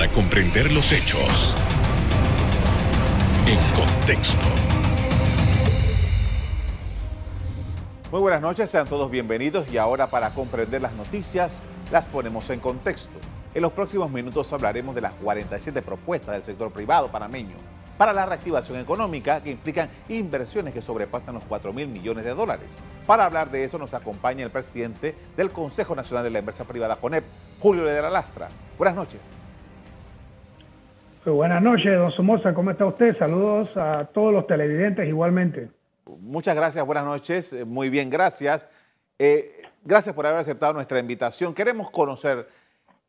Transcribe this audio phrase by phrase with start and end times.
[0.00, 1.54] para comprender los hechos
[3.46, 4.38] en contexto.
[8.10, 12.60] Muy buenas noches, sean todos bienvenidos y ahora para comprender las noticias las ponemos en
[12.60, 13.12] contexto.
[13.52, 17.56] En los próximos minutos hablaremos de las 47 propuestas del sector privado panameño
[17.98, 22.68] para la reactivación económica que implican inversiones que sobrepasan los 4 mil millones de dólares.
[23.06, 26.96] Para hablar de eso nos acompaña el presidente del Consejo Nacional de la Inversión Privada,
[26.96, 27.24] CONEP,
[27.58, 28.48] Julio de la Lastra.
[28.78, 29.20] Buenas noches.
[31.24, 33.16] Buenas noches, don Somoza, ¿cómo está usted?
[33.16, 35.68] Saludos a todos los televidentes igualmente.
[36.20, 38.68] Muchas gracias, buenas noches, eh, muy bien, gracias.
[39.18, 41.54] Eh, gracias por haber aceptado nuestra invitación.
[41.54, 42.48] Queremos conocer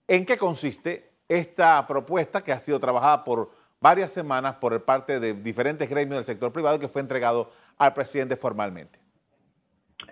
[0.07, 5.33] en qué consiste esta propuesta que ha sido trabajada por varias semanas por parte de
[5.33, 8.99] diferentes gremios del sector privado y que fue entregado al presidente formalmente.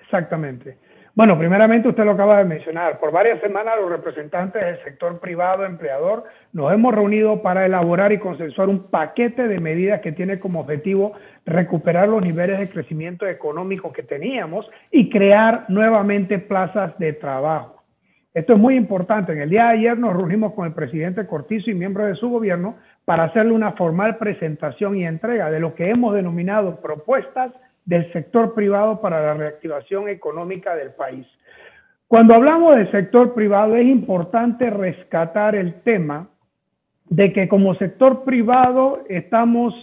[0.02, 0.78] Exactamente.
[1.20, 2.98] Bueno, primeramente usted lo acaba de mencionar.
[2.98, 6.24] Por varias semanas los representantes del sector privado empleador
[6.54, 11.12] nos hemos reunido para elaborar y consensuar un paquete de medidas que tiene como objetivo
[11.46, 17.84] recuperar los niveles de crecimiento económico que teníamos y crear nuevamente plazas de trabajo.
[18.34, 19.34] Esto es muy importante.
[19.34, 22.30] En el día de ayer nos reunimos con el presidente Cortizo y miembros de su
[22.30, 27.52] gobierno para hacerle una formal presentación y entrega de lo que hemos denominado propuestas
[27.86, 31.26] del sector privado para la reactivación económica del país.
[32.08, 36.30] Cuando hablamos del sector privado es importante rescatar el tema
[37.10, 39.74] de que como sector privado estamos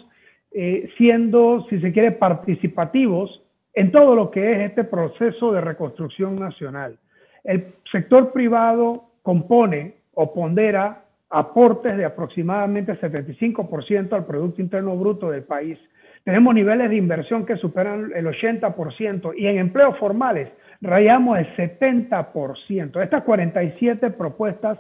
[0.52, 3.42] eh, siendo, si se quiere, participativos
[3.74, 6.98] en todo lo que es este proceso de reconstrucción nacional.
[7.44, 15.44] El sector privado compone o pondera aportes de aproximadamente 75% al Producto Interno Bruto del
[15.44, 15.78] país.
[16.26, 20.48] Tenemos niveles de inversión que superan el 80% y en empleos formales
[20.80, 23.00] rayamos el 70%.
[23.00, 24.76] Estas 47 propuestas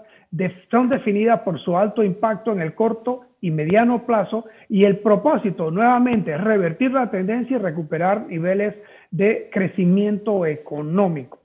[0.72, 5.70] son definidas por su alto impacto en el corto y mediano plazo y el propósito
[5.70, 8.74] nuevamente es revertir la tendencia y recuperar niveles
[9.12, 11.38] de crecimiento económico.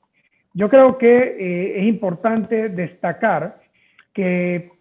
[0.55, 3.59] Yo creo que eh, es importante destacar
[4.15, 4.71] que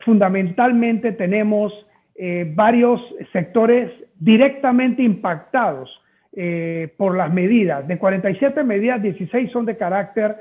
[0.00, 1.74] fundamentalmente tenemos
[2.14, 3.00] eh, varios
[3.32, 5.90] sectores directamente impactados
[6.34, 7.86] eh, por las medidas.
[7.88, 10.36] De 47 medidas, 16 son de carácter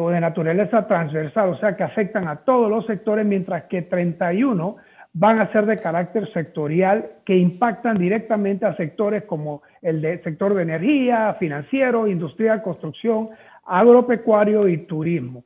[0.00, 4.76] o de naturaleza transversal, o sea que afectan a todos los sectores, mientras que 31
[5.18, 10.54] van a ser de carácter sectorial que impactan directamente a sectores como el del sector
[10.54, 13.30] de energía, financiero, industrial, construcción,
[13.64, 15.44] agropecuario y turismo.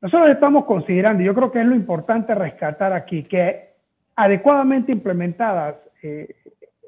[0.00, 3.71] Nosotros estamos considerando, yo creo que es lo importante rescatar aquí, que
[4.16, 6.34] adecuadamente implementadas, eh,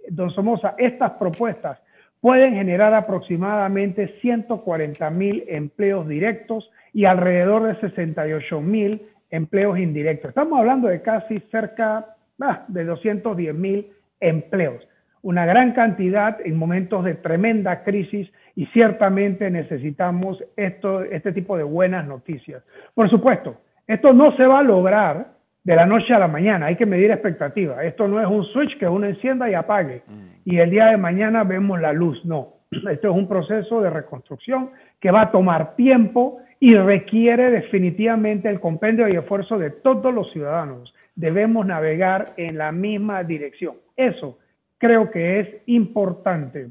[0.09, 1.79] don Somoza, estas propuestas
[2.21, 10.31] pueden generar aproximadamente 140 mil empleos directos y alrededor de 68 mil empleos indirectos.
[10.31, 14.87] Estamos hablando de casi cerca ah, de 210 mil empleos
[15.25, 21.63] una gran cantidad en momentos de tremenda crisis y ciertamente necesitamos esto, este tipo de
[21.63, 22.63] buenas noticias.
[22.95, 23.57] Por supuesto,
[23.87, 25.29] esto no se va a lograr
[25.65, 27.83] de la noche a la mañana, hay que medir expectativas.
[27.85, 30.27] Esto no es un switch que uno encienda y apague mm.
[30.45, 32.55] y el día de mañana vemos la luz, no.
[32.71, 34.71] Esto es un proceso de reconstrucción
[35.01, 40.31] que va a tomar tiempo y requiere definitivamente el compendio y esfuerzo de todos los
[40.33, 40.95] ciudadanos.
[41.15, 43.77] Debemos navegar en la misma dirección.
[43.97, 44.39] Eso
[44.79, 46.71] creo que es importante.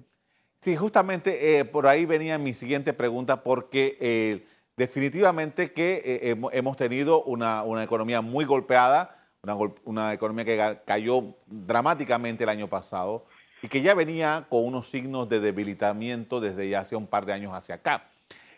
[0.59, 4.43] Sí, justamente eh, por ahí venía mi siguiente pregunta, porque eh,
[4.77, 12.43] definitivamente que eh, hemos tenido una, economía muy golpeada, una, una, economía que cayó dramáticamente
[12.43, 13.25] el año pasado
[13.61, 17.33] y que ya venía con unos signos de debilitamiento desde ya hace un par de
[17.33, 18.09] años hacia acá.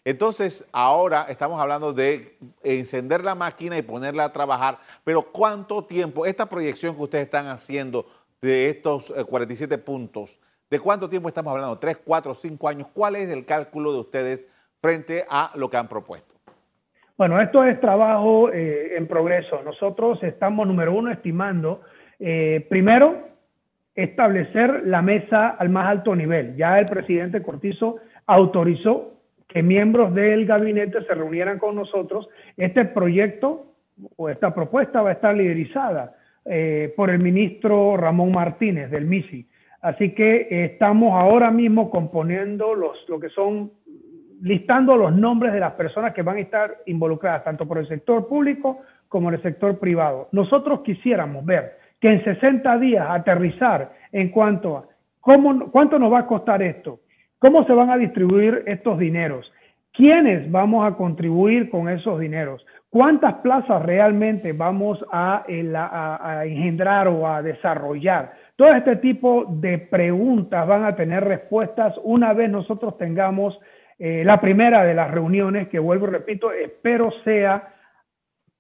[0.04, 6.28] Entonces, ahora estamos hablando de encender la máquina y ponerla a trabajar, pero ¿cuánto tiempo?
[6.28, 8.06] Esta proyección que ustedes están haciendo
[8.40, 10.38] de estos 47 eh, puntos,
[10.70, 11.80] ¿de cuánto tiempo estamos hablando?
[11.80, 12.88] ¿Tres, cuatro, cinco años?
[12.94, 14.42] ¿Cuál es el cálculo de ustedes
[14.86, 16.36] frente a lo que han propuesto?
[17.18, 19.64] Bueno, esto es trabajo eh, en progreso.
[19.64, 21.82] Nosotros estamos, número uno, estimando,
[22.20, 23.30] eh, primero,
[23.96, 26.56] establecer la mesa al más alto nivel.
[26.56, 27.96] Ya el presidente Cortizo
[28.28, 29.14] autorizó
[29.48, 32.28] que miembros del gabinete se reunieran con nosotros.
[32.56, 33.74] Este proyecto
[34.18, 36.16] o esta propuesta va a estar liderizada
[36.46, 39.48] eh, por el ministro Ramón Martínez del MISI.
[39.82, 43.72] Así que estamos ahora mismo componiendo los, lo que son,
[44.42, 48.28] listando los nombres de las personas que van a estar involucradas, tanto por el sector
[48.28, 50.30] público como en el sector privado.
[50.32, 54.86] Nosotros quisiéramos ver que en 60 días aterrizar en cuanto a
[55.22, 57.00] cómo, cuánto nos va a costar esto,
[57.40, 59.52] cómo se van a distribuir estos dineros,
[59.94, 62.66] quiénes vamos a contribuir con esos dineros,
[62.96, 68.32] ¿Cuántas plazas realmente vamos a, engendrar o a desarrollar?
[68.56, 73.60] Todo este tipo de preguntas van a tener respuestas una vez nosotros tengamos
[73.98, 77.72] eh, la primera de las reuniones, que vuelvo repito, espero sea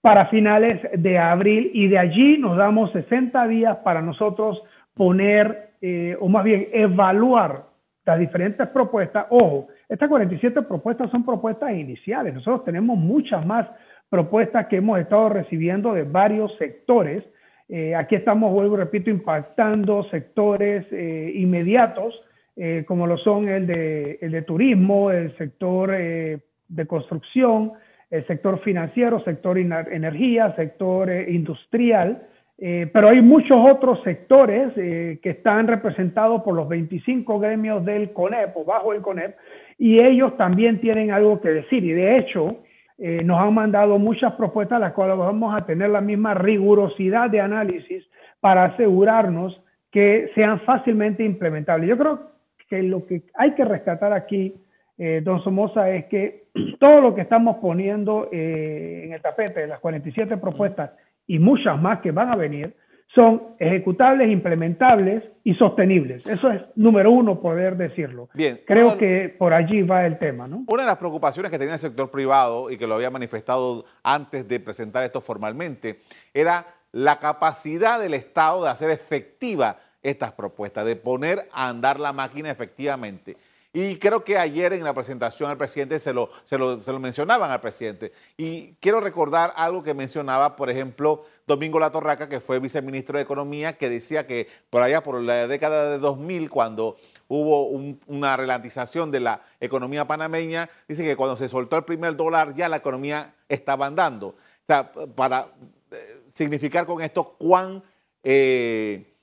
[0.01, 4.61] para finales de abril y de allí nos damos 60 días para nosotros
[4.93, 7.65] poner, eh, o más bien evaluar
[8.05, 9.25] las diferentes propuestas.
[9.29, 12.33] Ojo, estas 47 propuestas son propuestas iniciales.
[12.33, 13.67] Nosotros tenemos muchas más
[14.09, 17.23] propuestas que hemos estado recibiendo de varios sectores.
[17.67, 22.13] Eh, aquí estamos, vuelvo repito, impactando sectores inmediatos,
[22.55, 27.73] eh, como lo son el de, el de turismo, el sector de construcción,
[28.09, 32.27] el sector financiero, sector energía, sector industrial.
[32.57, 38.63] pero hay muchos otros sectores que están representados por los 25 gremios del CONEP o
[38.63, 39.35] bajo el CONEP
[39.77, 41.83] y ellos también tienen algo que decir.
[41.83, 42.63] Y de hecho,
[42.97, 47.41] eh, nos han mandado muchas propuestas, las cuales vamos a tener la misma rigurosidad de
[47.41, 48.05] análisis
[48.39, 49.61] para asegurarnos
[49.91, 51.89] que sean fácilmente implementables.
[51.89, 52.19] Yo creo
[52.67, 54.55] que lo que hay que rescatar aquí,
[54.97, 56.47] eh, don Somoza, es que
[56.79, 60.91] todo lo que estamos poniendo eh, en el tapete, las 47 propuestas
[61.27, 62.75] y muchas más que van a venir,
[63.13, 66.27] son ejecutables, implementables y sostenibles.
[66.27, 68.29] Eso es número uno, poder decirlo.
[68.33, 68.59] Bien.
[68.65, 70.65] Creo que por allí va el tema, ¿no?
[70.67, 74.47] Una de las preocupaciones que tenía el sector privado y que lo había manifestado antes
[74.47, 76.01] de presentar esto formalmente
[76.33, 82.13] era la capacidad del Estado de hacer efectiva estas propuestas, de poner a andar la
[82.13, 83.35] máquina efectivamente.
[83.73, 87.59] Y creo que ayer en la presentación al presidente se lo, se lo, mencionaban al
[87.59, 88.13] presidente.
[88.37, 93.77] Y quiero recordar algo que mencionaba, por ejemplo, Domingo Latorraca, que fue viceministro de Economía,
[93.77, 96.95] que decía que por allá, por la década de 2000, cuando
[97.27, 97.67] hubo
[98.07, 102.69] una relantización de la economía panameña, dice que cuando se soltó el primer dólar ya
[102.69, 104.27] la economía estaba andando.
[104.27, 104.35] O
[104.67, 105.49] sea, para
[105.91, 107.83] eh, significar con esto cuán,
[108.23, 109.14] eh,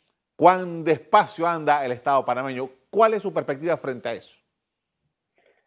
[0.42, 2.64] cuán despacio anda el Estado panameño.
[2.90, 4.36] ¿Cuál es su perspectiva frente a eso?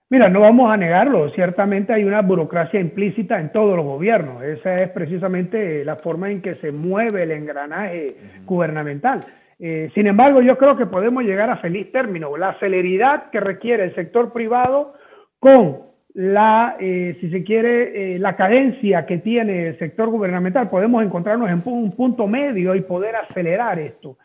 [0.09, 4.81] Mira, no vamos a negarlo, ciertamente hay una burocracia implícita en todos los gobiernos, esa
[4.81, 9.21] es precisamente la forma en que se mueve el engranaje gubernamental.
[9.59, 12.35] Eh, sin embargo, yo creo que podemos llegar a feliz término.
[12.35, 14.95] La celeridad que requiere el sector privado
[15.39, 15.83] con
[16.13, 21.49] la, eh, si se quiere, eh, la cadencia que tiene el sector gubernamental, podemos encontrarnos
[21.49, 24.17] en un punto medio y poder acelerar esto.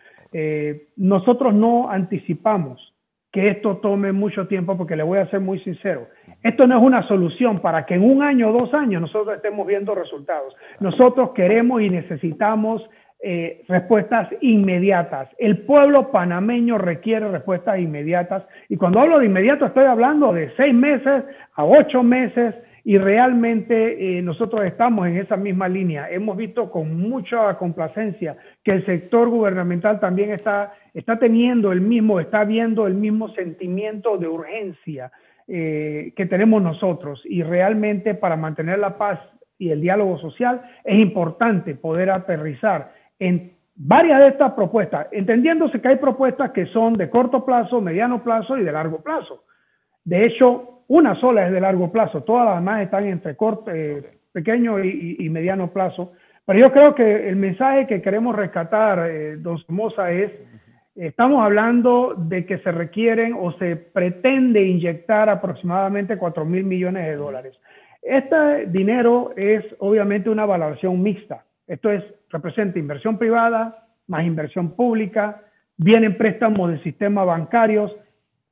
[0.97, 2.91] Nosotros no anticipamos
[3.33, 6.09] que esto tome mucho tiempo porque le voy a ser muy sincero.
[6.43, 9.67] Esto no es una solución para que en un año o dos años nosotros estemos
[9.67, 10.55] viendo resultados.
[10.81, 12.83] Nosotros queremos y necesitamos
[13.23, 15.29] eh, respuestas inmediatas.
[15.39, 18.45] El pueblo panameño requiere respuestas inmediatas.
[18.69, 21.25] Y cuando hablo de inmediato estoy hablando de seis meses
[21.55, 26.11] a ocho meses y realmente eh, nosotros estamos en esa misma línea.
[26.11, 32.21] Hemos visto con mucha complacencia que el sector gubernamental también está, está teniendo el mismo,
[32.21, 35.11] está viendo el mismo sentimiento de urgencia
[35.49, 37.23] eh, que tenemos nosotros.
[37.25, 39.19] Y realmente para mantener la paz
[39.59, 45.89] y el diálogo social es importante poder aterrizar en varias de estas propuestas, entendiéndose que
[45.89, 49.45] hay propuestas que son de corto plazo, mediano plazo y de largo plazo.
[50.05, 54.19] De hecho, una sola es de largo plazo, todas las demás están entre corto, eh,
[54.33, 56.13] pequeño y, mediano plazo.
[56.47, 60.33] Pero yo creo que el mensaje que queremos rescatar, eh, don Somoza, es,
[60.95, 67.17] estamos hablando de que se requieren o se pretende inyectar aproximadamente 4 mil millones de
[67.17, 67.59] dólares.
[68.03, 71.45] Este dinero es obviamente una valoración mixta.
[71.67, 73.81] Esto es, representa inversión privada
[74.11, 75.41] más inversión pública,
[75.79, 77.95] vienen préstamos de sistemas bancarios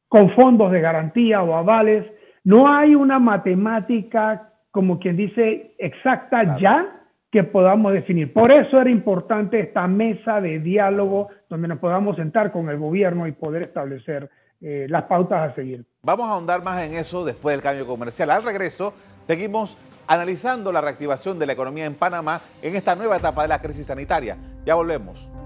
[0.07, 2.07] con fondos de garantía o avales,
[2.45, 6.98] no hay una matemática, como quien dice, exacta ya
[7.39, 8.33] que podamos definir.
[8.33, 13.29] Por eso era importante esta mesa de diálogo donde nos podamos sentar con el gobierno
[13.29, 14.29] y poder establecer
[14.61, 15.85] eh, las pautas a seguir.
[16.03, 18.31] Vamos a ahondar más en eso después del cambio comercial.
[18.31, 18.93] Al regreso,
[19.29, 19.77] seguimos
[20.09, 23.87] analizando la reactivación de la economía en Panamá en esta nueva etapa de la crisis
[23.87, 24.37] sanitaria.
[24.65, 25.38] Ya volvemos.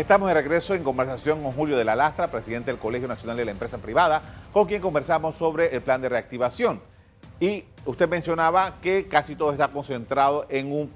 [0.00, 3.44] Estamos de regreso en conversación con Julio de la Lastra, presidente del Colegio Nacional de
[3.44, 6.80] la Empresa Privada, con quien conversamos sobre el plan de reactivación.
[7.38, 10.90] Y usted mencionaba que casi todo está concentrado en un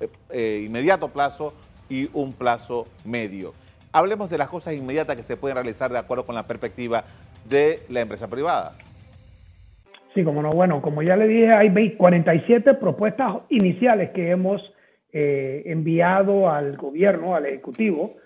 [0.00, 1.54] eh, eh, inmediato plazo
[1.88, 3.54] y un plazo medio.
[3.92, 7.04] Hablemos de las cosas inmediatas que se pueden realizar de acuerdo con la perspectiva
[7.48, 8.72] de la empresa privada.
[10.14, 14.60] Sí, como no, bueno, como ya le dije, hay 47 propuestas iniciales que hemos
[15.12, 18.16] eh, enviado al gobierno, al Ejecutivo,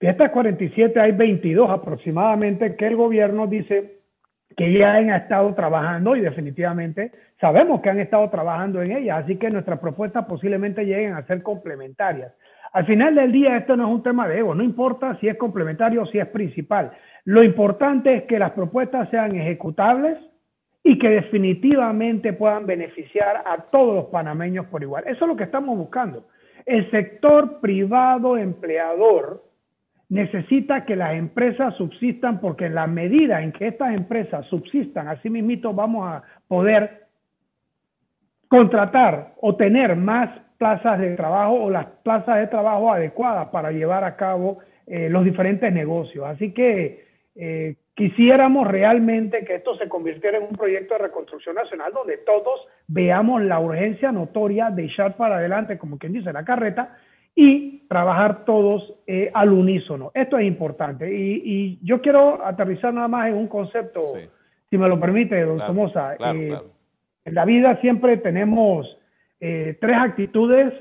[0.00, 4.00] De estas 47 hay 22 aproximadamente que el gobierno dice
[4.56, 9.36] que ya han estado trabajando y definitivamente sabemos que han estado trabajando en ellas, así
[9.36, 12.32] que nuestras propuestas posiblemente lleguen a ser complementarias.
[12.72, 15.36] Al final del día esto no es un tema de ego, no importa si es
[15.36, 16.92] complementario o si es principal.
[17.24, 20.18] Lo importante es que las propuestas sean ejecutables
[20.82, 25.04] y que definitivamente puedan beneficiar a todos los panameños por igual.
[25.06, 26.26] Eso es lo que estamos buscando.
[26.64, 29.44] El sector privado empleador
[30.08, 35.30] necesita que las empresas subsistan porque en la medida en que estas empresas subsistan, así
[35.30, 37.06] mismito vamos a poder
[38.48, 44.04] contratar o tener más plazas de trabajo o las plazas de trabajo adecuadas para llevar
[44.04, 46.26] a cabo eh, los diferentes negocios.
[46.26, 47.06] Así que
[47.36, 52.66] eh, quisiéramos realmente que esto se convirtiera en un proyecto de reconstrucción nacional donde todos
[52.86, 56.96] veamos la urgencia notoria de echar para adelante, como quien dice, la carreta
[57.34, 60.12] y trabajar todos eh, al unísono.
[60.14, 61.14] Esto es importante.
[61.14, 64.14] Y, yo quiero aterrizar nada más en un concepto,
[64.70, 66.14] si me lo permite, don Somoza.
[66.14, 66.58] Eh,
[67.26, 68.96] en la vida siempre tenemos
[69.40, 70.72] eh, tres actitudes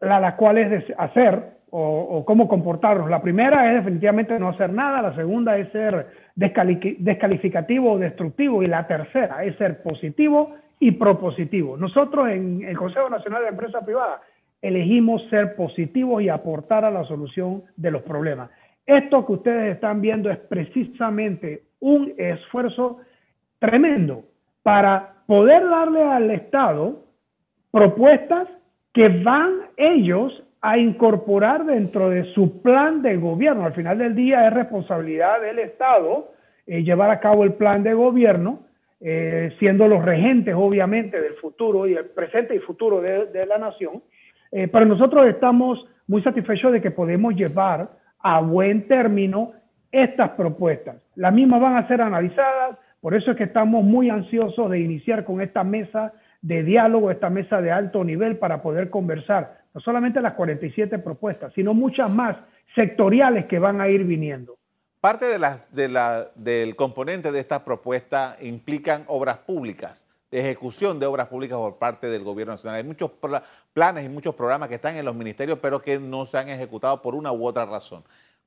[0.00, 3.10] a las cuales hacer o, cómo comportarnos.
[3.10, 8.66] La primera es definitivamente no hacer nada, la segunda es ser descalificativo o destructivo y
[8.66, 11.76] la tercera es ser positivo y propositivo.
[11.76, 14.20] Nosotros en el Consejo Nacional de Empresa Privada
[14.62, 18.50] elegimos ser positivos y aportar a la solución de los problemas.
[18.86, 22.98] Esto que ustedes están viendo es precisamente un esfuerzo
[23.58, 24.24] tremendo
[24.62, 27.04] para poder darle al Estado
[27.70, 28.48] propuestas
[28.92, 33.64] que van ellos a incorporar dentro de su plan de gobierno.
[33.64, 36.32] Al final del día es responsabilidad del Estado
[36.66, 38.60] eh, llevar a cabo el plan de gobierno
[39.00, 44.02] eh, siendo los regentes obviamente del futuro y el presente y futuro de, la nación.
[44.50, 47.88] Eh, pero nosotros estamos muy satisfechos de que podemos llevar
[48.18, 49.52] a buen término
[49.92, 50.96] estas propuestas.
[51.14, 55.24] Las mismas van a ser analizadas, por eso es que estamos muy ansiosos de iniciar
[55.24, 56.12] con esta mesa
[56.42, 61.52] de diálogo, esta mesa de alto nivel para poder conversar no solamente las 47 propuestas,
[61.54, 62.36] sino muchas más
[62.74, 64.58] sectoriales que van a ir viniendo.
[65.00, 70.98] Parte de las, de la, del componente de esta propuesta implican obras públicas, de ejecución
[70.98, 72.78] de obras públicas por parte del gobierno nacional.
[72.78, 73.12] Hay muchos
[73.72, 77.00] planes y muchos programas que están en los ministerios, pero que no se han ejecutado
[77.00, 78.02] por una u otra razón.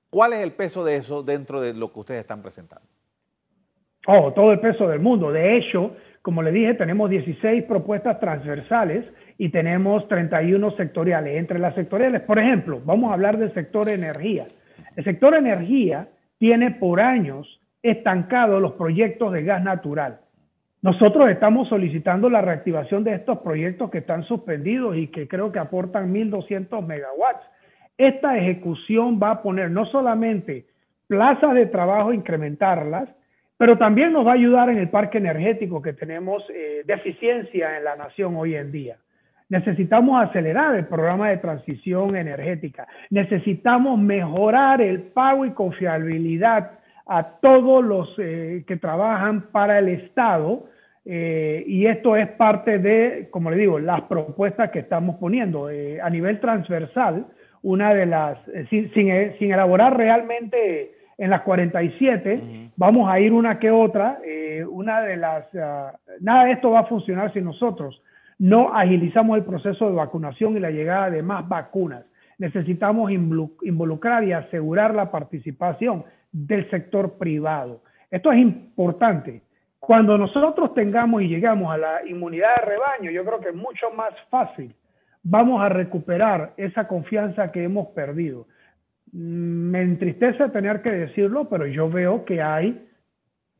[0.09, 2.85] ¿Cuál es el peso de eso dentro de lo que ustedes están presentando?
[4.07, 5.31] Oh, todo el peso del mundo.
[5.31, 9.05] De hecho, como le dije, tenemos 16 propuestas transversales
[9.37, 11.37] y tenemos 31 sectoriales.
[11.37, 14.45] Entre las sectoriales, por ejemplo, vamos a hablar del sector energía.
[14.95, 20.19] El sector energía tiene por años estancado los proyectos de gas natural.
[20.81, 25.59] Nosotros estamos solicitando la reactivación de estos proyectos que están suspendidos y que creo que
[25.59, 27.45] aportan 1.200 megawatts.
[27.97, 30.65] Esta ejecución va a poner no solamente
[31.05, 33.09] plazas de trabajo, incrementarlas,
[33.61, 37.83] pero también nos va a ayudar en el parque energético que tenemos eh, deficiencia en
[37.83, 38.97] la nación hoy en día.
[39.49, 42.87] Necesitamos acelerar el programa de transición energética.
[43.11, 46.71] Necesitamos mejorar el pago y confiabilidad
[47.05, 50.65] a todos los eh, que trabajan para el Estado.
[51.05, 56.01] Eh, y esto es parte de, como le digo, las propuestas que estamos poniendo eh,
[56.01, 57.27] a nivel transversal.
[57.61, 58.39] Una de las,
[58.71, 64.19] sin, sin, elaborar realmente en las 47, vamos a ir una que otra.
[64.69, 68.01] una de las, ah, nada de esto va a funcionar sin nosotros
[68.41, 72.03] no agilizamos el proceso de vacunación y la llegada de más vacunas.
[72.39, 77.83] Necesitamos involucrar y asegurar la participación del sector privado.
[78.09, 79.43] Esto es importante.
[79.79, 83.91] Cuando nosotros tengamos y llegamos a la inmunidad de rebaño, yo creo que es mucho
[83.95, 84.73] más fácil.
[85.21, 88.47] Vamos a recuperar esa confianza que hemos perdido.
[89.11, 92.87] Me entristece tener que decirlo, pero yo veo que hay,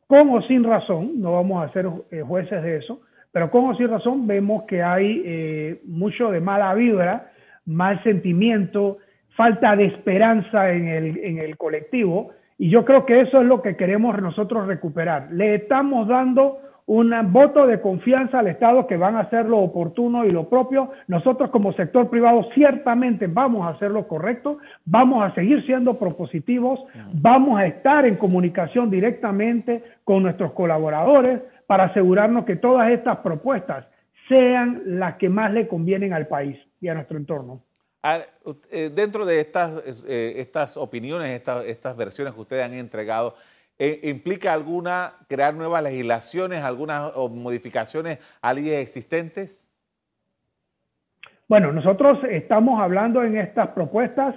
[0.08, 3.76] con o sin razón, no vamos a ser eh, jueces de eso, pero con o
[3.76, 7.32] sin razón vemos que hay eh, mucho de mala vibra,
[7.66, 8.98] mal sentimiento,
[9.36, 12.32] falta de esperanza en el, en el colectivo.
[12.58, 15.30] Y yo creo que eso es lo que queremos nosotros recuperar.
[15.32, 20.26] Le estamos dando un voto de confianza al Estado que van a hacer lo oportuno
[20.26, 20.92] y lo propio.
[21.08, 26.80] Nosotros como sector privado ciertamente vamos a hacer lo correcto, vamos a seguir siendo propositivos,
[27.14, 33.86] vamos a estar en comunicación directamente con nuestros colaboradores, para asegurarnos que todas estas propuestas
[34.28, 37.62] sean las que más le convienen al país y a nuestro entorno.
[38.70, 43.36] Eh, dentro de estas, eh, estas opiniones, estas, estas versiones que ustedes han entregado,
[43.84, 49.68] eh, ¿implica alguna crear nuevas legislaciones, algunas modificaciones a leyes existentes?
[51.48, 54.36] Bueno, nosotros estamos hablando en estas propuestas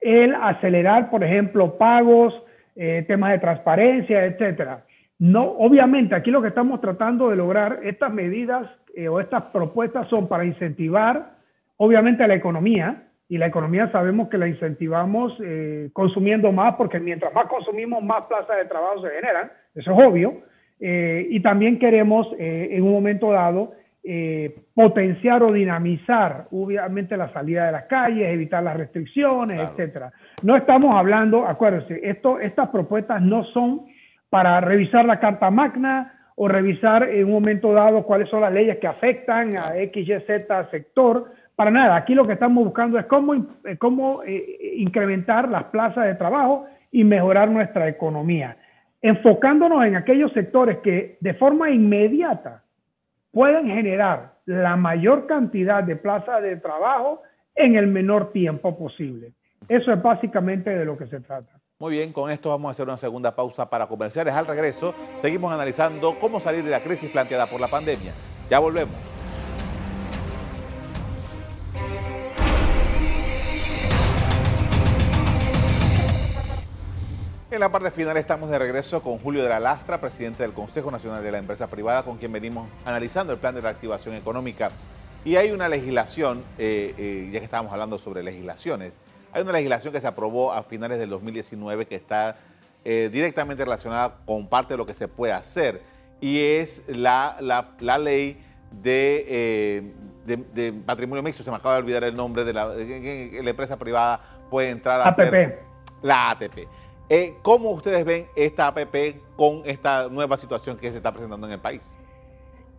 [0.00, 2.34] el acelerar, por ejemplo, pagos,
[2.74, 4.84] eh, temas de transparencia, etcétera.
[5.20, 10.08] No, obviamente, aquí lo que estamos tratando de lograr, estas medidas eh, o estas propuestas
[10.08, 11.36] son para incentivar,
[11.76, 17.00] obviamente, a la economía, y la economía sabemos que la incentivamos eh, consumiendo más, porque
[17.00, 20.42] mientras más consumimos, más plazas de trabajo se generan, eso es obvio,
[20.82, 23.74] y también queremos, en un momento dado,
[24.74, 30.10] potenciar o dinamizar, obviamente, la salida de las calles, evitar las restricciones, etcétera.
[30.42, 33.82] No estamos hablando, acuérdense, esto, estas propuestas no son
[34.30, 38.78] para revisar la Carta Magna o revisar en un momento dado cuáles son las leyes
[38.78, 41.32] que afectan a X, Y, Z sector.
[41.60, 46.06] Para nada, aquí lo que estamos buscando es cómo, eh, cómo eh, incrementar las plazas
[46.06, 48.56] de trabajo y mejorar nuestra economía,
[49.02, 52.64] enfocándonos en aquellos sectores que de forma inmediata
[53.30, 57.20] pueden generar la mayor cantidad de plazas de trabajo
[57.54, 59.34] en el menor tiempo posible.
[59.68, 61.60] Eso es básicamente de lo que se trata.
[61.78, 64.32] Muy bien, con esto vamos a hacer una segunda pausa para comerciales.
[64.32, 68.12] Al regreso, seguimos analizando cómo salir de la crisis planteada por la pandemia.
[68.48, 69.19] Ya volvemos.
[77.50, 80.88] En la parte final estamos de regreso con Julio de la Lastra, presidente del Consejo
[80.92, 84.70] Nacional de la Empresa Privada, con quien venimos analizando el plan de reactivación económica.
[85.24, 88.92] Y hay una legislación, eh, eh, ya que estábamos hablando sobre legislaciones,
[89.32, 92.36] hay una legislación que se aprobó a finales del 2019 que está
[92.84, 95.82] eh, directamente relacionada con parte de lo que se puede hacer
[96.20, 98.40] y es la, la, ley
[98.70, 99.92] de,
[100.24, 101.42] de, patrimonio mixto.
[101.42, 105.08] Se me acaba de olvidar el nombre de la, la empresa privada puede entrar a
[105.08, 105.58] APP.
[106.02, 106.68] la ATP.
[107.12, 111.54] Eh, ¿Cómo ustedes ven esta APP con esta nueva situación que se está presentando en
[111.54, 111.98] el país?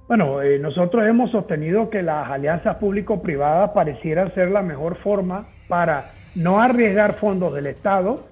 [0.08, 6.62] Bueno, nosotros hemos sostenido que las alianzas público-privadas parecieran ser la mejor forma para no
[6.62, 8.26] arriesgar fondos del Estado,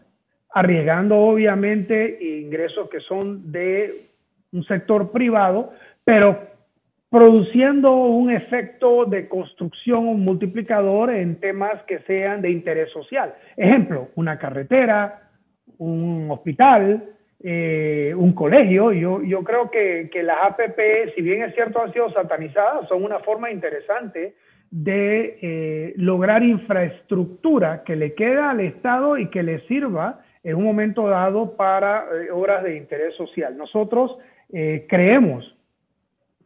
[0.54, 4.10] arriesgando obviamente ingresos que son de
[4.54, 5.74] un sector privado,
[6.06, 6.40] pero
[7.10, 13.36] produciendo un efecto de construcción, un multiplicador en temas que sean de interés social.
[13.58, 15.29] Ejemplo, una carretera,
[15.80, 17.04] un hospital,
[17.42, 18.92] eh, un colegio.
[18.92, 23.04] Yo, yo creo que, que las APP, si bien es cierto han sido satanizadas, son
[23.04, 24.36] una forma interesante
[24.72, 30.64] de eh, lograr infraestructura que le queda al Estado y que le sirva en un
[30.64, 33.58] momento dado para eh, obras de interés social.
[33.58, 34.18] Nosotros
[34.88, 35.56] creemos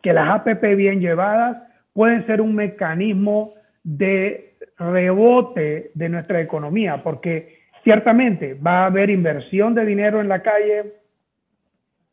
[0.02, 1.56] que las APP bien llevadas
[1.93, 9.76] pueden ser un mecanismo de rebote de nuestra economía, porque ciertamente va a haber inversión
[9.76, 10.93] de dinero en la calle,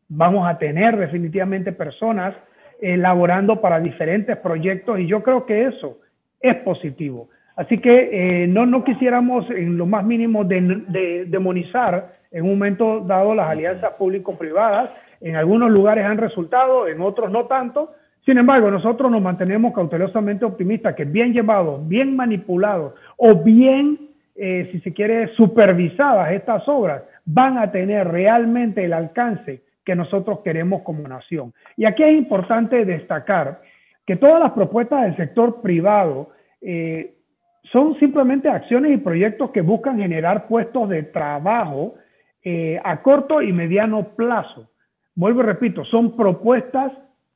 [0.09, 2.35] vamos a tener definitivamente personas
[2.81, 5.99] elaborando para diferentes proyectos y yo creo que eso
[6.41, 7.29] es positivo.
[7.57, 13.01] Así que eh, no, no quisiéramos en lo más mínimo de, demonizar en un momento
[13.01, 14.91] dado las alianzas público-privadas.
[15.21, 17.93] En algunos lugares han resultado, en otros no tanto.
[18.25, 24.10] Sin embargo, nosotros nos mantenemos cautelosamente optimistas que bien llevados, bien manipulados o bien,
[24.43, 30.41] eh, si se quiere, supervisadas estas obras, van a tener realmente el alcance que nosotros
[30.41, 31.53] queremos como nación.
[31.77, 33.61] Y aquí es importante destacar
[34.07, 36.31] que todas las propuestas del sector privado
[36.63, 37.17] eh,
[37.65, 41.97] son simplemente acciones y proyectos que buscan generar puestos de trabajo
[42.43, 44.71] eh, a corto y mediano plazo.
[45.15, 46.93] Vuelvo y repito, son propuestas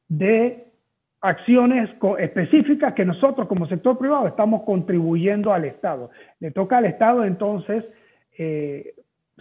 [0.09, 0.64] de
[1.25, 6.11] acciones específicas que nosotros como sector privado estamos contribuyendo al Estado.
[6.39, 7.85] Le toca al Estado entonces
[8.39, 8.95] eh,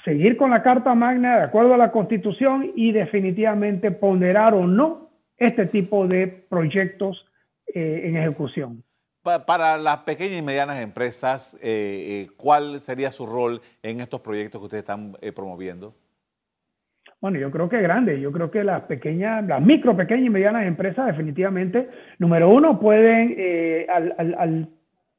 [0.06, 5.10] seguir con la Carta Magna de acuerdo a la Constitución y definitivamente ponderar o no
[5.38, 7.26] este tipo de proyectos
[7.74, 8.84] eh, en ejecución.
[9.24, 14.60] Para las pequeñas y medianas empresas, eh, eh, ¿cuál sería su rol en estos proyectos
[14.60, 15.96] que ustedes están promoviendo?
[17.24, 18.20] Bueno, yo creo que grande.
[18.20, 21.88] Yo creo que las pequeñas, las micro, pequeñas y medianas empresas definitivamente,
[22.20, 23.38] número uno, pueden,
[23.90, 24.68] al,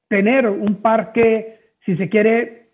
[0.07, 2.67] tener un parque, si se quiere,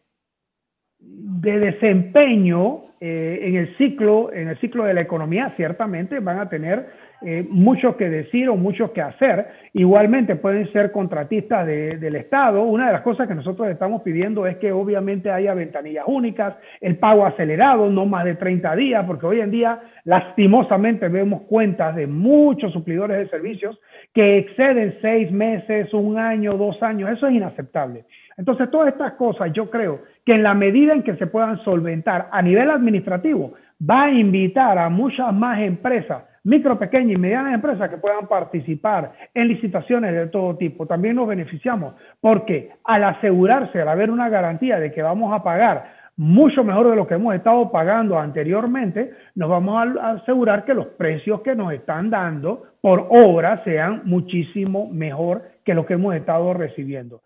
[0.99, 6.89] de desempeño en el ciclo, en el ciclo de la economía, ciertamente van a tener
[7.23, 9.47] eh, mucho que decir o mucho que hacer.
[9.73, 12.63] Igualmente pueden ser contratistas del Estado.
[12.63, 16.97] Una de las cosas que nosotros estamos pidiendo es que obviamente haya ventanillas únicas, el
[16.97, 22.07] pago acelerado, no más de 30 días, porque hoy en día lastimosamente vemos cuentas de
[22.07, 23.79] muchos suplidores de servicios
[24.15, 27.11] que exceden seis meses, un año, dos años.
[27.11, 28.05] Eso es inaceptable.
[28.37, 32.29] Entonces, todas estas cosas yo creo que en la medida en que se puedan solventar
[32.33, 37.91] a nivel administrativo, va a invitar a muchas más empresas micro, pequeñas y medianas empresas
[37.91, 40.87] que puedan participar en licitaciones de todo tipo.
[40.87, 46.01] También nos beneficiamos porque al asegurarse, al haber una garantía de que vamos a pagar
[46.17, 50.87] mucho mejor de lo que hemos estado pagando anteriormente, nos vamos a asegurar que los
[50.89, 56.53] precios que nos están dando por obra sean muchísimo mejor que lo que hemos estado
[56.53, 57.23] recibiendo.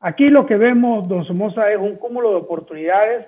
[0.00, 3.26] Aquí lo que vemos, don Somoza, es un cúmulo de oportunidades.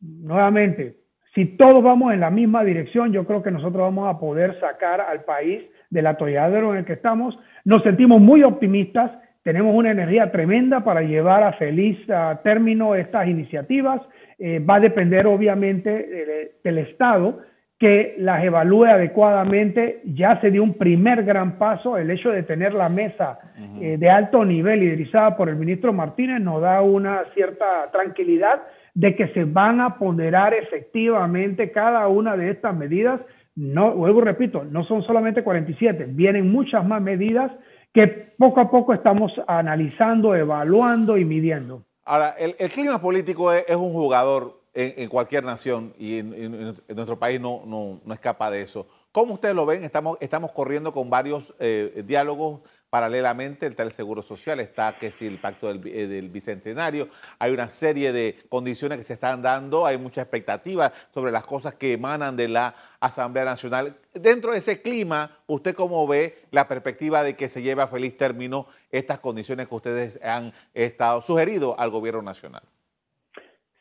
[0.00, 0.98] Nuevamente,
[1.34, 5.00] si todos vamos en la misma dirección, yo creo que nosotros vamos a poder sacar
[5.00, 7.38] al país del atolladero en el que estamos.
[7.64, 9.10] Nos sentimos muy optimistas,
[9.42, 11.98] tenemos una energía tremenda para llevar a feliz
[12.42, 14.00] término estas iniciativas.
[14.38, 17.40] Eh, va a depender obviamente del Estado
[17.78, 20.00] que las evalúe adecuadamente.
[20.04, 21.98] Ya se dio un primer gran paso.
[21.98, 23.38] El hecho de tener la mesa
[23.80, 28.62] eh, de alto nivel liderizada por el ministro Martínez nos da una cierta tranquilidad
[28.94, 33.20] de que se van a ponderar efectivamente cada una de estas medidas.
[33.56, 37.52] No, vuelvo repito, no son solamente 47, vienen muchas más medidas
[37.92, 41.84] que poco a poco estamos analizando, evaluando y midiendo.
[42.04, 47.62] Ahora, el, clima político es, un jugador en, cualquier nación y en, nuestro país no,
[47.64, 48.86] no, escapa de eso.
[49.12, 49.84] ¿Cómo ustedes lo ven?
[49.84, 52.60] Estamos, estamos corriendo con varios eh, diálogos
[52.94, 57.08] paralelamente, está el Seguro Social, está que si el Pacto del, eh, del, Bicentenario,
[57.40, 61.74] hay una serie de condiciones que se están dando, hay mucha expectativa sobre las cosas
[61.74, 63.96] que emanan de la Asamblea Nacional.
[64.12, 68.16] Dentro de ese clima, ¿usted cómo ve la perspectiva de que se lleve a feliz
[68.16, 72.62] término estas condiciones que ustedes han estado sugerido al gobierno nacional?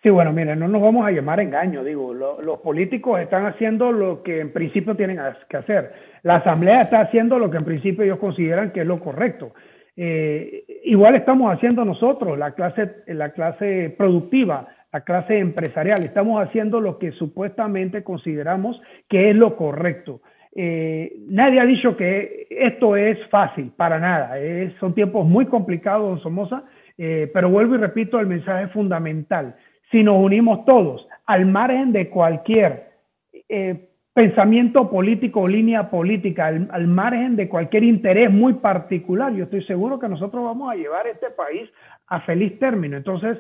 [0.03, 4.21] Sí, bueno, miren, no nos vamos a llamar engaño, digo, los políticos están haciendo lo
[4.21, 5.93] que en principio tienen que hacer.
[6.23, 9.53] La Asamblea está haciendo lo que en principio ellos consideran que es lo correcto.
[9.95, 16.81] Eh, igual estamos haciendo nosotros, la clase, la clase productiva, la clase empresarial, estamos haciendo
[16.81, 20.19] lo que supuestamente consideramos que es lo correcto.
[20.53, 24.33] Eh, nadie ha dicho que esto es fácil, para nada.
[24.81, 26.65] son tiempos muy complicados, don Somoza,
[26.97, 29.55] eh, pero vuelvo y repito, el mensaje fundamental
[29.93, 32.89] si nos unimos todos, al margen de cualquier
[33.47, 39.63] eh, pensamiento político o línea política, al, margen de cualquier interés muy particular, yo estoy
[39.65, 41.69] seguro que nosotros vamos a llevar este país
[42.07, 42.97] a feliz término.
[42.97, 43.37] Entonces,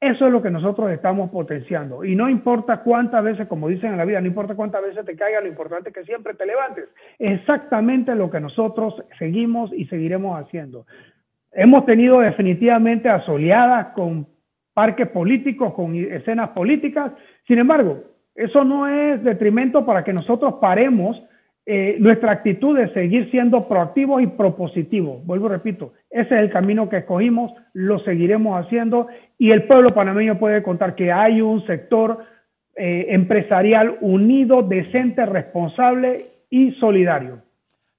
[0.00, 2.04] eso es lo que nosotros estamos potenciando.
[2.04, 5.16] Y no importa cuántas veces, como dicen en la vida, no importa cuántas veces te
[5.16, 6.88] caiga, lo importante es que siempre te levantes.
[7.18, 10.86] Exactamente lo que nosotros seguimos y seguiremos haciendo.
[11.50, 14.28] Hemos tenido definitivamente asoleadas con
[14.80, 17.12] parques políticos, con escenas políticas.
[17.46, 18.02] Sin embargo,
[18.34, 21.22] eso no es detrimento para que nosotros paremos
[21.66, 25.22] eh, nuestra actitud de seguir siendo proactivos y propositivos.
[25.26, 29.92] Vuelvo y repito, ese es el camino que escogimos, lo seguiremos haciendo y el pueblo
[29.92, 32.24] panameño puede contar que hay un sector
[32.74, 37.42] eh, empresarial unido, decente, responsable y solidario.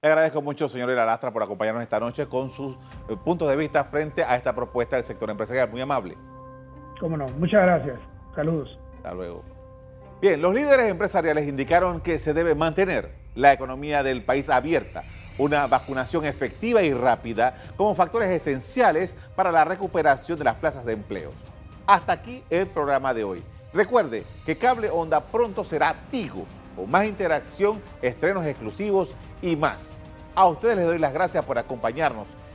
[0.02, 2.74] Le agradezco mucho, señor Lastra, por acompañarnos esta noche con sus
[3.08, 5.70] eh, puntos de vista frente a esta propuesta del sector empresarial.
[5.70, 6.16] Muy amable.
[7.02, 7.26] Cómo no.
[7.36, 7.98] Muchas gracias.
[8.32, 8.78] Saludos.
[8.98, 9.42] Hasta luego.
[10.20, 15.02] Bien, los líderes empresariales indicaron que se debe mantener la economía del país abierta,
[15.36, 20.92] una vacunación efectiva y rápida como factores esenciales para la recuperación de las plazas de
[20.92, 21.32] empleo.
[21.88, 23.42] Hasta aquí el programa de hoy.
[23.74, 29.08] Recuerde que Cable Onda pronto será Tigo, con más interacción, estrenos exclusivos
[29.42, 30.00] y más.
[30.36, 32.28] A ustedes les doy las gracias por acompañarnos